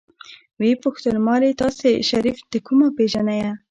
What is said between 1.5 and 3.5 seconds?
تاسې شريف د کومه پېژنئ.